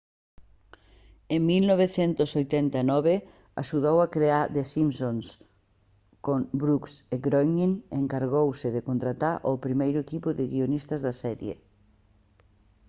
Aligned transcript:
en 1.35 1.41
1989 1.49 3.13
axudou 3.61 3.97
a 4.01 4.11
crear 4.15 4.45
the 4.55 4.63
simpsons 4.75 5.25
con 6.25 6.39
brooks 6.61 6.93
e 7.15 7.17
groening 7.25 7.73
e 7.93 7.95
encargouse 8.03 8.67
de 8.75 8.85
contratar 8.89 9.35
ao 9.41 9.61
primeiro 9.65 9.99
equipo 10.05 10.29
de 10.37 10.43
guionistas 10.51 11.01
da 11.05 11.13
serie 11.23 11.53